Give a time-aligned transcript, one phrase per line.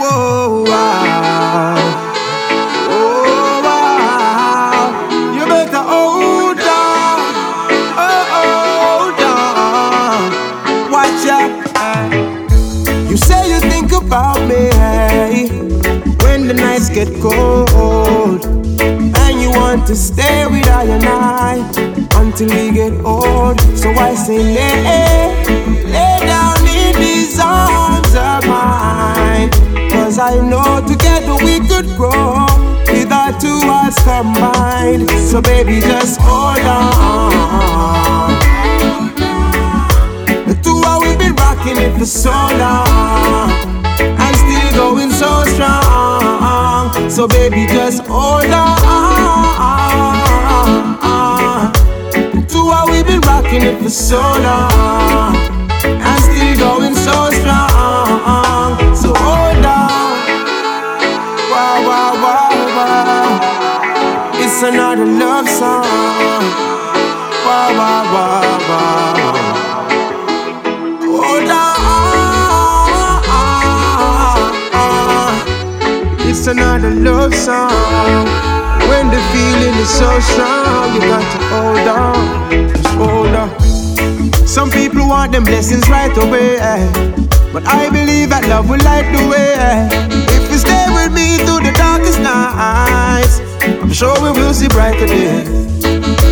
[0.00, 1.76] Wow.
[2.88, 4.88] Oh, wow.
[5.34, 7.20] You better hold on.
[8.32, 10.90] Hold on.
[10.90, 11.52] Watch out.
[13.10, 14.70] You say you think about me
[16.24, 18.46] when the nights get cold.
[18.80, 21.58] And you want to stay with I and I
[22.14, 23.60] until we get old.
[23.76, 25.49] So I say, lay,
[30.22, 32.44] I know together we could grow
[32.92, 35.08] with our two hearts combined.
[35.10, 38.38] So baby, just hold on.
[40.46, 43.50] The two of we been rocking it for so long
[43.96, 47.08] and still going so strong.
[47.08, 48.76] So baby, just hold on.
[52.12, 55.49] The two of we been rocking it for so long
[76.40, 78.24] It's another love song.
[78.88, 82.68] When the feeling is so strong, you got to hold on.
[82.72, 84.46] Just hold on.
[84.48, 86.56] Some people want them blessings right away.
[87.52, 89.52] But I believe that love will light the way.
[90.32, 95.04] If you stay with me through the darkest nights, I'm sure we will see brighter
[95.04, 95.44] days.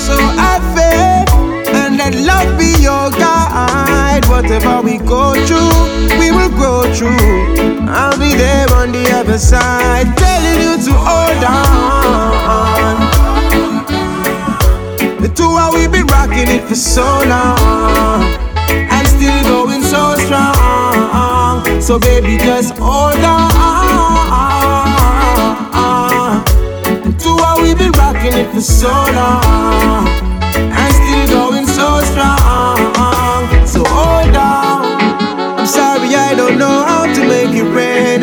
[0.00, 4.24] So I faith and let love be your guide.
[4.32, 5.76] Whatever we go through,
[6.18, 7.60] we will grow through.
[7.92, 12.96] I'll be there on the other side, telling you to hold on.
[15.20, 18.22] The two of we been rocking it for so long,
[18.70, 21.80] and still going so strong.
[21.82, 23.50] So baby, just hold on.
[27.04, 30.06] The two of we been rocking it for so long,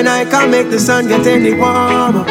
[0.00, 2.24] and I can't make the sun get any warmer.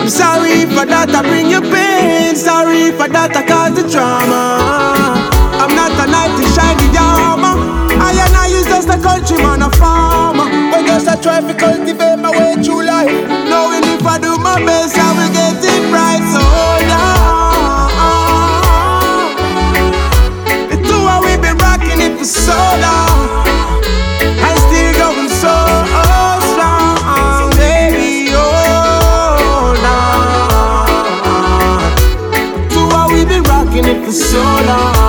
[0.00, 2.32] I'm sorry for that I bring you pain.
[2.34, 5.20] Sorry for that I cause the drama.
[5.60, 7.60] I'm not a knight shine the armor.
[7.92, 10.48] I and I is just a countryman, a farmer.
[10.72, 13.12] But just I try to cultivate my way through life.
[13.44, 15.09] Knowing if I do my best, I
[33.98, 34.99] for so long